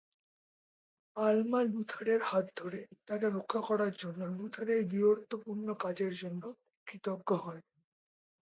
[1.15, 6.43] আলমা লুথারের হাত ধরে, তাকে রক্ষা করার জন্য লুথারের বীরত্বপূর্ণ কাজের জন্য
[6.87, 7.63] কৃতজ্ঞ হয়।